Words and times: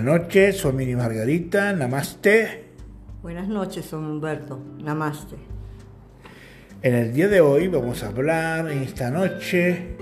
Buenas 0.00 0.22
noches, 0.22 0.56
soy 0.56 0.72
Mini 0.72 0.96
Margarita, 0.96 1.74
Namaste. 1.74 2.64
Buenas 3.20 3.48
noches, 3.48 3.84
soy 3.84 4.02
Humberto, 4.02 4.58
Namaste. 4.78 5.36
En 6.80 6.94
el 6.94 7.12
día 7.12 7.28
de 7.28 7.42
hoy 7.42 7.68
vamos 7.68 8.02
a 8.02 8.06
hablar 8.06 8.70
en 8.70 8.78
esta 8.78 9.10
noche 9.10 9.98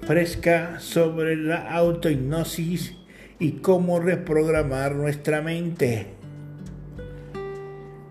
fresca 0.00 0.80
sobre 0.80 1.36
la 1.36 1.70
autohipnosis 1.70 2.96
y 3.38 3.52
cómo 3.60 4.00
reprogramar 4.00 4.96
nuestra 4.96 5.42
mente. 5.42 6.08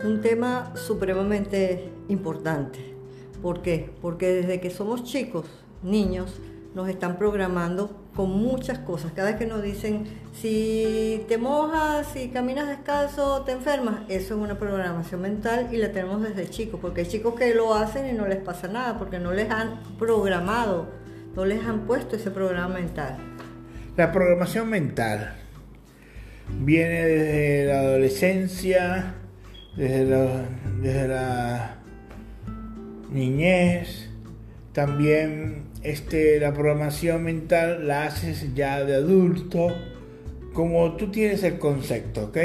Un 0.06 0.22
tema 0.22 0.72
supremamente 0.78 1.90
importante. 2.08 2.80
¿Por 3.42 3.62
qué? 3.62 3.90
Porque 4.02 4.28
desde 4.28 4.62
que 4.62 4.70
somos 4.70 5.04
chicos, 5.04 5.48
niños, 5.84 6.40
nos 6.76 6.90
están 6.90 7.18
programando 7.18 8.06
con 8.14 8.30
muchas 8.32 8.80
cosas. 8.80 9.14
Cada 9.14 9.30
vez 9.30 9.40
que 9.40 9.46
nos 9.46 9.64
dicen, 9.64 10.04
si 10.34 11.26
te 11.30 11.38
mojas, 11.38 12.06
si 12.14 12.28
caminas 12.28 12.68
descalzo, 12.68 13.44
te 13.44 13.54
enfermas, 13.54 14.02
eso 14.10 14.36
es 14.36 14.42
una 14.42 14.60
programación 14.60 15.22
mental 15.22 15.70
y 15.72 15.78
la 15.78 15.94
tenemos 15.94 16.22
desde 16.22 16.50
chicos, 16.50 16.80
porque 16.82 17.02
hay 17.02 17.08
chicos 17.08 17.36
que 17.36 17.56
lo 17.56 17.74
hacen 17.74 18.10
y 18.10 18.12
no 18.12 18.28
les 18.28 18.40
pasa 18.40 18.68
nada, 18.68 18.98
porque 19.00 19.20
no 19.20 19.32
les 19.32 19.50
han 19.50 19.80
programado, 19.98 20.90
no 21.34 21.46
les 21.46 21.66
han 21.66 21.88
puesto 21.88 22.18
ese 22.18 22.30
programa 22.30 22.76
mental. 22.76 23.16
La 23.96 24.12
programación 24.12 24.70
mental 24.70 25.34
viene 26.60 27.06
desde 27.06 27.66
la 27.68 27.80
adolescencia, 27.80 29.16
desde 29.78 30.04
la, 30.04 30.46
desde 30.82 31.08
la 31.08 31.78
niñez, 33.10 34.10
también 34.74 35.65
este, 35.86 36.40
la 36.40 36.54
programación 36.54 37.24
mental 37.24 37.88
la 37.88 38.06
haces 38.06 38.54
ya 38.56 38.84
de 38.84 38.96
adulto, 38.96 39.68
como 40.54 40.96
tú 40.96 41.12
tienes 41.12 41.44
el 41.44 41.60
concepto, 41.60 42.26
¿ok? 42.26 42.38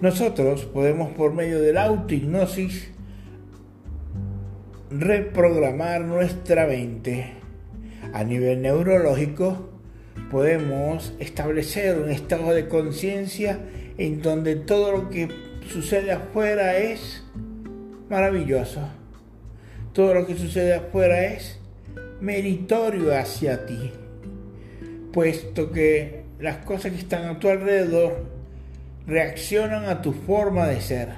Nosotros 0.00 0.64
podemos 0.64 1.12
por 1.12 1.32
medio 1.32 1.60
de 1.60 1.72
la 1.72 1.84
autohipnosis 1.84 2.90
reprogramar 4.90 6.02
nuestra 6.02 6.66
mente. 6.66 7.32
A 8.12 8.24
nivel 8.24 8.62
neurológico 8.62 9.70
podemos 10.30 11.14
establecer 11.18 11.98
un 11.98 12.10
estado 12.10 12.52
de 12.52 12.68
conciencia 12.68 13.60
en 13.98 14.20
donde 14.20 14.56
todo 14.56 14.92
lo 14.92 15.10
que 15.10 15.28
sucede 15.72 16.12
afuera 16.12 16.76
es 16.76 17.24
maravilloso. 18.08 18.80
Todo 19.92 20.12
lo 20.14 20.26
que 20.26 20.36
sucede 20.36 20.74
afuera 20.74 21.24
es 21.24 21.60
meritorio 22.20 23.16
hacia 23.16 23.66
ti, 23.66 23.92
puesto 25.12 25.70
que 25.70 26.24
las 26.38 26.58
cosas 26.58 26.92
que 26.92 26.98
están 26.98 27.24
a 27.24 27.38
tu 27.38 27.48
alrededor 27.48 28.24
reaccionan 29.06 29.86
a 29.86 30.02
tu 30.02 30.12
forma 30.12 30.66
de 30.66 30.80
ser. 30.80 31.08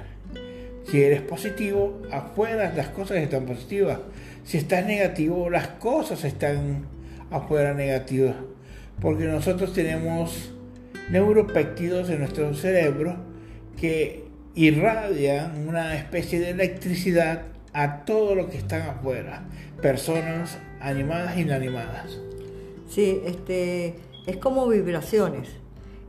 Si 0.91 1.03
eres 1.03 1.21
positivo, 1.23 2.03
afuera 2.13 2.73
las 2.75 2.89
cosas 2.89 3.19
están 3.19 3.45
positivas. 3.45 3.99
Si 4.45 4.59
estás 4.59 4.87
negativo, 4.87 5.51
las 5.51 5.67
cosas 5.69 6.25
están 6.25 6.87
afuera 7.31 7.75
negativas. 7.75 8.37
Porque 9.01 9.25
nosotros 9.25 9.73
tenemos 9.73 10.53
neuropéptidos 11.11 12.09
en 12.11 12.21
nuestro 12.21 12.55
cerebro 12.55 13.17
que 13.81 14.25
irradian 14.55 15.69
una 15.69 15.97
especie 15.97 16.41
de 16.41 16.51
electricidad 16.51 17.43
a 17.77 18.07
todo 18.07 18.35
lo 18.35 18.49
que 18.49 18.57
están 18.57 18.89
afuera. 18.89 19.45
Personas, 19.83 20.57
animadas 20.81 21.37
e 21.37 21.43
inanimadas. 21.43 22.19
Sí, 22.89 23.21
este, 23.27 23.97
es 24.27 24.39
como 24.39 24.67
vibraciones. 24.67 25.49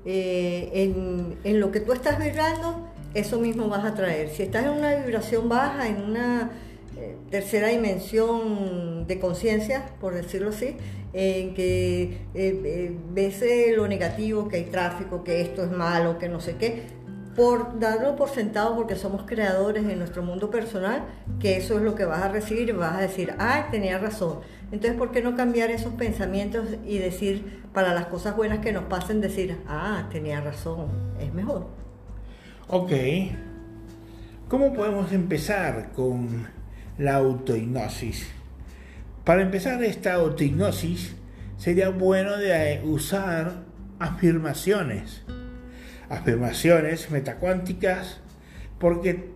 Eh, 0.06 1.36
en, 1.44 1.60
lo 1.60 1.70
que 1.72 1.82
tú 1.82 1.92
estás 1.92 2.24
vibrando, 2.24 2.88
eso 3.14 3.38
mismo 3.40 3.68
vas 3.68 3.84
a 3.84 3.96
traer. 3.96 4.30
Si 4.30 4.44
estás 4.44 4.64
en 4.64 4.72
una 4.72 4.96
vibración 4.96 5.50
baja, 5.50 5.90
en 5.90 6.02
una 6.04 6.52
eh, 6.96 7.18
tercera 7.30 7.68
dimensión 7.68 9.06
de 9.06 9.20
conciencia, 9.20 9.90
por 10.00 10.14
decirlo 10.14 10.52
así, 10.52 10.78
en 11.12 11.54
que 11.54 12.20
eh, 12.34 12.96
ves 13.12 13.44
lo 13.76 13.90
negativo, 13.90 14.48
que 14.48 14.56
hay 14.56 14.66
tráfico, 14.66 15.26
que 15.26 15.42
esto 15.42 15.66
es 15.66 15.72
malo, 15.72 16.18
que 16.18 16.30
no 16.30 16.40
sé 16.40 16.56
qué, 16.56 16.84
por 17.38 17.80
darlo 17.80 18.16
por 18.16 18.30
sentado 18.30 18.76
porque 18.76 18.96
somos 18.96 19.22
creadores 19.28 19.86
en 19.86 20.00
nuestro 20.00 20.24
mundo 20.24 20.50
personal, 20.50 21.04
que 21.40 21.56
eso 21.56 21.78
es 21.78 21.84
lo 21.84 21.94
que 21.94 22.04
vas 22.04 22.24
a 22.24 22.30
recibir 22.30 22.74
vas 22.74 22.96
a 22.96 23.02
decir, 23.02 23.36
ah, 23.38 23.68
tenía 23.70 24.00
razón. 24.00 24.40
Entonces, 24.72 24.98
¿por 24.98 25.12
qué 25.12 25.22
no 25.22 25.36
cambiar 25.36 25.70
esos 25.70 25.94
pensamientos 25.94 26.68
y 26.84 26.98
decir, 26.98 27.62
para 27.74 27.94
las 27.94 28.08
cosas 28.08 28.36
buenas 28.36 28.58
que 28.58 28.74
nos 28.74 28.86
pasen, 28.86 29.22
decir, 29.22 29.56
ah, 29.68 30.10
tenía 30.12 30.42
razón, 30.42 30.88
es 31.22 31.32
mejor? 31.32 31.68
Ok. 32.70 32.92
¿Cómo 34.50 34.74
podemos 34.74 35.12
empezar 35.12 35.92
con 35.92 36.48
la 36.98 37.18
autohipnosis? 37.18 38.32
Para 39.24 39.44
empezar 39.44 39.84
esta 39.84 40.16
autohipnosis, 40.16 41.16
sería 41.58 41.90
bueno 41.90 42.36
de 42.36 42.82
usar 42.84 43.64
afirmaciones 44.00 45.24
afirmaciones 46.10 47.10
metacuánticas, 47.12 48.20
porque 48.80 49.32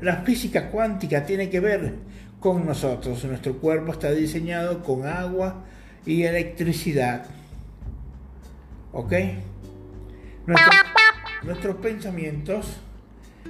la 0.00 0.16
física 0.18 0.70
cuántica 0.70 1.24
tiene 1.24 1.48
que 1.48 1.60
ver 1.60 1.94
con 2.40 2.66
nosotros. 2.66 3.24
Nuestro 3.24 3.58
cuerpo 3.58 3.92
está 3.92 4.10
diseñado 4.10 4.82
con 4.82 5.06
agua 5.06 5.64
y 6.04 6.24
electricidad. 6.24 7.26
¿Ok? 8.92 9.12
nuestros 11.44 11.76
pensamientos 11.76 12.76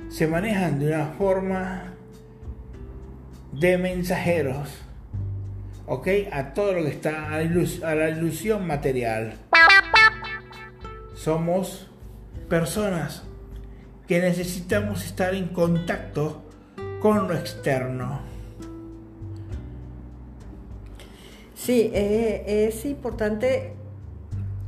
se 0.09 0.27
manejan 0.27 0.79
de 0.79 0.89
una 0.89 1.07
forma 1.07 1.95
de 3.53 3.79
mensajeros. 3.79 4.69
¿Ok? 5.87 6.09
A 6.31 6.55
todo 6.55 6.75
lo 6.75 6.85
que 6.85 6.91
está 6.91 7.33
a 7.35 7.95
la 7.95 8.09
ilusión 8.11 8.67
material 8.67 9.35
somos 11.23 11.87
personas 12.49 13.23
que 14.09 14.21
necesitamos 14.21 15.05
estar 15.05 15.37
en 15.37 15.49
contacto 15.51 16.43
con 17.01 17.29
lo 17.29 17.35
externo. 17.35 18.21
Sí, 21.55 21.93
eh, 21.95 22.67
es 22.67 22.85
importante 22.87 23.75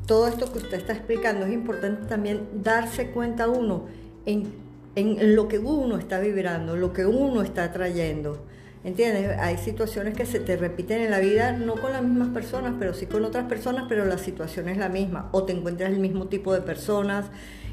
todo 0.06 0.28
esto 0.28 0.52
que 0.52 0.58
usted 0.58 0.74
está 0.74 0.92
explicando, 0.92 1.44
es 1.44 1.52
importante 1.52 2.06
también 2.06 2.46
darse 2.62 3.10
cuenta 3.10 3.48
uno 3.48 3.86
en, 4.24 4.52
en 4.94 5.34
lo 5.34 5.48
que 5.48 5.58
uno 5.58 5.98
está 5.98 6.20
vibrando, 6.20 6.76
lo 6.76 6.92
que 6.92 7.04
uno 7.04 7.42
está 7.42 7.72
trayendo. 7.72 8.46
¿Entiendes? 8.84 9.38
Hay 9.38 9.56
situaciones 9.56 10.14
que 10.14 10.26
se 10.26 10.40
te 10.40 10.58
repiten 10.58 11.00
en 11.00 11.10
la 11.10 11.18
vida, 11.18 11.52
no 11.52 11.76
con 11.76 11.92
las 11.92 12.02
mismas 12.02 12.28
personas, 12.28 12.74
pero 12.78 12.92
sí 12.92 13.06
con 13.06 13.24
otras 13.24 13.46
personas, 13.46 13.86
pero 13.88 14.04
la 14.04 14.18
situación 14.18 14.68
es 14.68 14.76
la 14.76 14.90
misma. 14.90 15.30
O 15.32 15.44
te 15.44 15.54
encuentras 15.54 15.90
el 15.90 15.98
mismo 15.98 16.26
tipo 16.26 16.52
de 16.52 16.60
personas. 16.60 17.24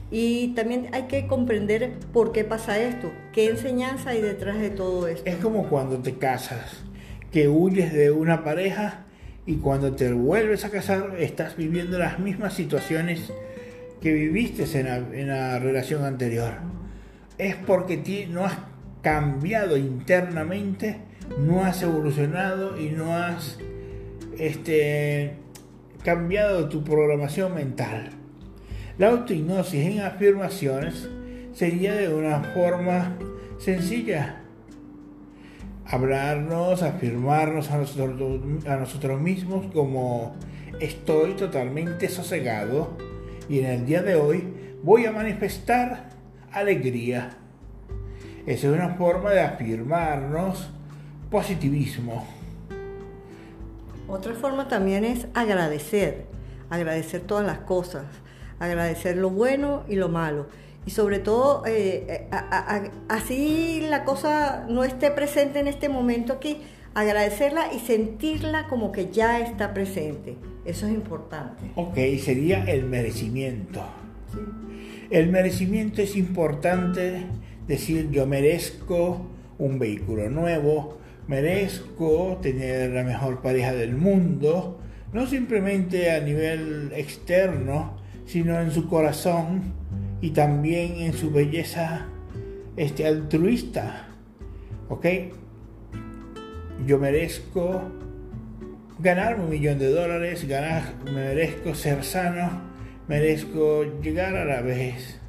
Y 0.10 0.54
también 0.56 0.88
hay 0.94 1.04
que 1.04 1.28
comprender 1.28 1.94
por 2.14 2.32
qué 2.32 2.46
pasa 2.46 2.80
esto, 2.80 3.12
qué 3.34 3.50
enseñanza 3.50 4.12
hay 4.12 4.22
detrás 4.22 4.60
de 4.60 4.70
todo 4.70 5.08
esto. 5.08 5.30
Es 5.30 5.36
como 5.36 5.68
cuando 5.70 5.98
te 6.00 6.18
casas, 6.18 6.82
que 7.32 7.50
huyes 7.50 7.94
de 7.94 8.12
una 8.12 8.44
pareja 8.44 9.06
y 9.46 9.56
cuando 9.56 9.94
te 9.94 10.12
vuelves 10.14 10.64
a 10.64 10.70
casar 10.70 11.16
estás 11.20 11.58
viviendo 11.58 11.98
las 11.98 12.20
mismas 12.20 12.54
situaciones 12.54 13.32
que 14.02 14.14
viviste 14.14 14.66
en 14.80 14.86
la, 14.86 14.98
en 14.98 15.28
la 15.28 15.60
relación 15.60 16.04
anterior. 16.04 16.54
Es 17.38 17.56
porque 17.56 18.28
no 18.30 18.46
has 18.46 18.58
cambiado 19.02 19.78
internamente, 19.78 20.98
no 21.40 21.64
has 21.64 21.82
evolucionado 21.82 22.80
y 22.80 22.90
no 22.90 23.16
has 23.16 23.58
este, 24.38 25.34
cambiado 26.04 26.70
tu 26.70 26.84
programación 26.84 27.56
mental. 27.56 28.12
La 28.98 29.10
autohipnosis 29.10 29.86
en 29.86 30.02
afirmaciones 30.02 31.10
sería 31.54 31.96
de 31.96 32.14
una 32.14 32.42
forma 32.54 33.18
sencilla. 33.58 34.38
Hablarnos, 35.86 36.84
afirmarnos 36.84 37.72
a 37.72 37.78
nosotros, 37.78 38.66
a 38.66 38.78
nosotros 38.78 39.20
mismos 39.20 39.66
como 39.74 40.36
estoy 40.80 41.34
totalmente 41.34 42.08
sosegado 42.08 42.98
y 43.50 43.60
en 43.60 43.66
el 43.66 43.86
día 43.86 44.02
de 44.02 44.16
hoy 44.16 44.48
voy 44.84 45.06
a 45.06 45.12
manifestar 45.12 46.10
alegría 46.52 47.41
esa 48.46 48.68
es 48.68 48.74
una 48.74 48.96
forma 48.96 49.32
de 49.32 49.42
afirmarnos 49.42 50.70
positivismo. 51.30 52.28
Otra 54.08 54.34
forma 54.34 54.68
también 54.68 55.06
es 55.06 55.28
agradecer, 55.34 56.26
agradecer 56.70 57.22
todas 57.22 57.46
las 57.46 57.60
cosas, 57.60 58.06
agradecer 58.60 59.18
lo 59.18 59.30
bueno 59.30 59.84
y 59.88 59.96
lo 59.96 60.10
malo. 60.10 60.48
Y 60.86 60.92
sobre 60.92 61.20
todo, 61.20 61.64
eh, 61.68 62.28
así 63.08 63.86
la 63.88 64.04
cosa 64.04 64.66
no 64.68 64.84
esté 64.84 65.12
presente 65.12 65.60
en 65.60 65.68
este 65.68 65.90
momento 65.90 66.34
aquí, 66.34 66.58
agradecerla 66.96 67.72
y 67.72 67.80
sentirla 67.80 68.68
como 68.68 68.92
que 68.92 69.12
ya 69.12 69.40
está 69.40 69.74
presente. 69.74 70.36
Eso 70.66 70.88
es 70.88 70.94
importante. 70.94 71.72
Ok, 71.76 71.96
sería 72.20 72.64
el 72.66 72.86
merecimiento. 72.86 73.82
El 75.10 75.30
merecimiento 75.30 76.02
es 76.02 76.16
importante 76.16 77.28
decir 77.68 78.10
yo 78.12 78.26
merezco 78.28 79.28
un 79.58 79.80
vehículo 79.80 80.30
nuevo, 80.30 80.98
merezco 81.28 82.40
tener 82.42 82.92
la 82.92 83.04
mejor 83.04 83.42
pareja 83.42 83.74
del 83.74 83.96
mundo, 83.96 84.80
no 85.14 85.28
simplemente 85.28 86.12
a 86.12 86.20
nivel 86.20 86.92
externo, 86.96 87.98
sino 88.26 88.60
en 88.60 88.72
su 88.72 88.88
corazón 88.88 89.74
y 90.22 90.32
también 90.32 90.98
en 90.98 91.14
su 91.14 91.32
belleza 91.32 92.08
este, 92.76 93.06
altruista. 93.06 94.08
¿Ok? 94.90 95.06
Yo 96.86 96.98
merezco 96.98 97.82
ganar 99.00 99.40
un 99.40 99.50
millón 99.50 99.80
de 99.80 99.90
dólares, 99.90 100.48
ganar, 100.48 100.84
merezco 101.14 101.76
ser 101.76 102.04
sano, 102.04 102.62
merezco 103.08 103.84
llegar 104.02 104.36
a 104.36 104.46
la 104.46 104.62
vejez. 104.62 105.21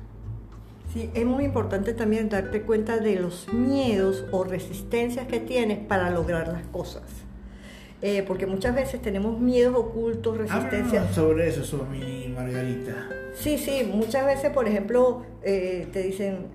Sí, 0.93 1.11
es 1.15 1.25
muy 1.25 1.45
importante 1.45 1.95
también 1.95 2.29
darte 2.29 2.63
cuenta 2.63 2.99
de 2.99 3.17
los 3.17 3.51
miedos 3.53 4.27
o 4.31 4.45
resistencias 4.45 5.27
que 5.27 5.41
tienes 5.41 5.79
para 5.79 6.11
lograr 6.11 6.49
las 6.49 6.67
cosas. 6.67 7.03
Eh, 8.03 8.25
porque 8.27 8.47
muchas 8.47 8.75
veces 8.75 9.01
tenemos 9.01 9.41
miedos 9.41 9.75
ocultos, 9.77 10.37
resistencias. 10.37 11.15
sobre 11.15 11.49
eso, 11.49 11.65
Suami 11.65 12.29
Margarita. 12.35 13.09
Sí, 13.35 13.57
sí, 13.57 13.89
muchas 13.91 14.27
veces, 14.27 14.51
por 14.51 14.69
ejemplo, 14.69 15.23
eh, 15.43 15.87
te 15.93 16.03
dicen, 16.03 16.49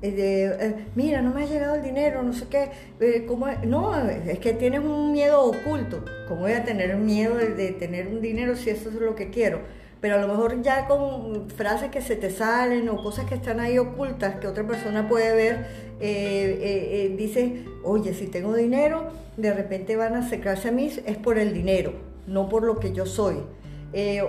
eh, 0.00 0.86
mira, 0.94 1.20
no 1.20 1.34
me 1.34 1.42
ha 1.42 1.46
llegado 1.46 1.74
el 1.74 1.82
dinero, 1.82 2.22
no 2.22 2.32
sé 2.32 2.46
qué. 2.48 3.24
¿cómo 3.26 3.48
No, 3.66 3.98
es 4.08 4.38
que 4.38 4.54
tienes 4.54 4.80
un 4.80 5.12
miedo 5.12 5.42
oculto. 5.42 6.04
¿Cómo 6.28 6.42
voy 6.42 6.52
a 6.52 6.64
tener 6.64 6.96
miedo 6.96 7.34
de 7.34 7.72
tener 7.72 8.06
un 8.06 8.22
dinero 8.22 8.54
si 8.56 8.70
eso 8.70 8.88
es 8.88 8.94
lo 8.94 9.14
que 9.14 9.30
quiero? 9.30 9.60
Pero 10.04 10.16
a 10.16 10.18
lo 10.18 10.28
mejor 10.28 10.60
ya 10.60 10.86
con 10.86 11.48
frases 11.48 11.90
que 11.90 12.02
se 12.02 12.14
te 12.14 12.28
salen 12.28 12.90
o 12.90 13.02
cosas 13.02 13.24
que 13.24 13.36
están 13.36 13.58
ahí 13.58 13.78
ocultas 13.78 14.34
que 14.34 14.46
otra 14.46 14.66
persona 14.66 15.08
puede 15.08 15.34
ver, 15.34 15.66
eh, 15.98 16.58
eh, 16.60 17.06
eh, 17.06 17.14
dice, 17.16 17.64
oye, 17.82 18.12
si 18.12 18.26
tengo 18.26 18.54
dinero, 18.54 19.06
de 19.38 19.54
repente 19.54 19.96
van 19.96 20.14
a 20.14 20.18
acercarse 20.18 20.68
a 20.68 20.72
mí, 20.72 20.92
es 21.06 21.16
por 21.16 21.38
el 21.38 21.54
dinero, 21.54 21.94
no 22.26 22.50
por 22.50 22.64
lo 22.64 22.78
que 22.80 22.92
yo 22.92 23.06
soy. 23.06 23.36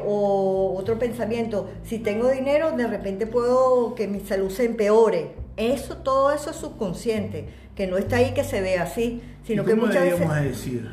o 0.06 0.76
otro 0.80 0.98
pensamiento, 0.98 1.68
si 1.84 2.00
tengo 2.00 2.30
dinero, 2.30 2.72
de 2.72 2.88
repente 2.88 3.28
puedo 3.28 3.96
que 3.96 4.08
mi 4.08 4.22
salud 4.22 4.52
se 4.52 4.64
empeore. 4.64 5.32
Eso, 5.58 5.98
todo 5.98 6.32
eso 6.32 6.52
es 6.52 6.56
subconsciente, 6.56 7.50
que 7.76 7.86
no 7.86 7.98
está 7.98 8.16
ahí 8.16 8.34
que 8.34 8.46
se 8.46 8.62
ve 8.62 8.78
así, 8.78 9.22
sino 9.44 9.66
que 9.66 9.76
muchas 9.76 10.04
veces... 10.04 10.42
decir? 10.42 10.90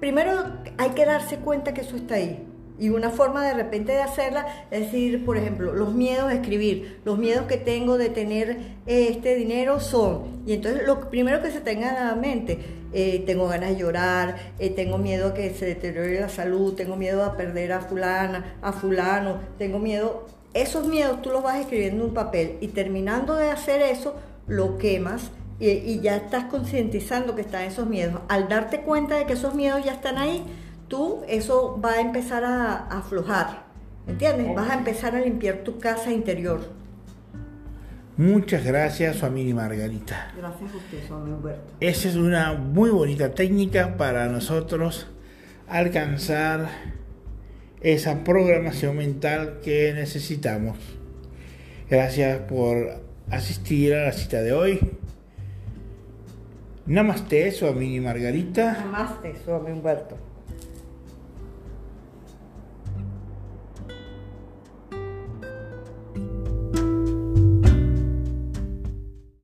Primero 0.00 0.32
hay 0.78 0.90
que 0.92 1.04
darse 1.04 1.36
cuenta 1.36 1.74
que 1.74 1.82
eso 1.82 1.96
está 1.96 2.14
ahí 2.14 2.45
y 2.78 2.90
una 2.90 3.10
forma 3.10 3.44
de 3.46 3.54
repente 3.54 3.92
de 3.92 4.02
hacerla 4.02 4.46
es 4.70 4.80
decir, 4.80 5.24
por 5.24 5.36
ejemplo, 5.36 5.72
los 5.72 5.94
miedos 5.94 6.28
de 6.28 6.36
escribir, 6.36 7.00
los 7.04 7.18
miedos 7.18 7.46
que 7.46 7.56
tengo 7.56 7.98
de 7.98 8.10
tener 8.10 8.58
este 8.86 9.34
dinero 9.34 9.80
son, 9.80 10.42
y 10.46 10.54
entonces 10.54 10.86
lo 10.86 11.10
primero 11.10 11.42
que 11.42 11.50
se 11.50 11.60
tenga 11.60 11.88
en 11.88 12.06
la 12.06 12.14
mente, 12.14 12.58
eh, 12.92 13.22
tengo 13.26 13.48
ganas 13.48 13.70
de 13.70 13.76
llorar, 13.76 14.36
eh, 14.58 14.70
tengo 14.70 14.98
miedo 14.98 15.28
a 15.28 15.34
que 15.34 15.52
se 15.54 15.66
deteriore 15.66 16.20
la 16.20 16.28
salud, 16.28 16.74
tengo 16.74 16.96
miedo 16.96 17.24
a 17.24 17.36
perder 17.36 17.72
a 17.72 17.80
fulana, 17.80 18.56
a 18.62 18.72
fulano, 18.72 19.40
tengo 19.58 19.78
miedo, 19.78 20.26
esos 20.54 20.86
miedos 20.86 21.22
tú 21.22 21.30
los 21.30 21.42
vas 21.42 21.58
escribiendo 21.58 22.04
en 22.04 22.10
un 22.10 22.14
papel 22.14 22.56
y 22.60 22.68
terminando 22.68 23.34
de 23.34 23.50
hacer 23.50 23.82
eso, 23.82 24.14
lo 24.46 24.78
quemas 24.78 25.30
y 25.58 26.00
ya 26.00 26.16
estás 26.16 26.44
concientizando 26.44 27.34
que 27.34 27.40
están 27.40 27.62
esos 27.62 27.86
miedos. 27.86 28.20
Al 28.28 28.48
darte 28.48 28.82
cuenta 28.82 29.16
de 29.16 29.24
que 29.24 29.32
esos 29.32 29.54
miedos 29.54 29.82
ya 29.84 29.92
están 29.92 30.18
ahí, 30.18 30.44
tú 30.88 31.22
eso 31.28 31.80
va 31.84 31.92
a 31.92 32.00
empezar 32.00 32.44
a, 32.44 32.86
aflojar, 32.88 33.64
¿entiendes? 34.06 34.54
Vas 34.54 34.70
a 34.70 34.74
empezar 34.74 35.14
a 35.14 35.20
limpiar 35.20 35.58
tu 35.58 35.78
casa 35.78 36.10
interior. 36.10 36.60
Muchas 38.16 38.64
gracias, 38.64 39.16
Suamini 39.16 39.52
Margarita. 39.52 40.32
Gracias 40.36 40.72
a 40.72 40.76
usted, 40.76 41.06
Suami 41.06 41.32
Humberto. 41.32 41.72
Esa 41.80 42.08
es 42.08 42.16
una 42.16 42.54
muy 42.54 42.88
bonita 42.88 43.32
técnica 43.32 43.98
para 43.98 44.26
nosotros 44.28 45.06
alcanzar 45.68 46.68
esa 47.82 48.24
programación 48.24 48.96
mental 48.96 49.60
que 49.62 49.92
necesitamos. 49.92 50.78
Gracias 51.90 52.38
por 52.48 53.02
asistir 53.30 53.94
a 53.94 54.06
la 54.06 54.12
cita 54.12 54.40
de 54.40 54.52
hoy. 54.52 54.80
Namaste, 56.86 57.52
Suamini 57.52 58.00
Margarita. 58.00 58.78
Namaste, 58.80 59.34
Suami 59.44 59.72
Humberto. 59.72 60.16